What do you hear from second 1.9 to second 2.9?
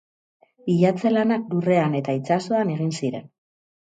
eta itsasoan